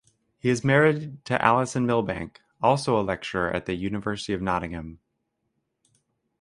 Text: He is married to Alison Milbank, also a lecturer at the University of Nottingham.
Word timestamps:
He 0.39 0.49
is 0.49 0.63
married 0.63 1.23
to 1.25 1.39
Alison 1.39 1.85
Milbank, 1.85 2.41
also 2.59 2.99
a 2.99 3.03
lecturer 3.05 3.51
at 3.51 3.67
the 3.67 3.75
University 3.75 4.33
of 4.33 4.41
Nottingham. 4.41 4.97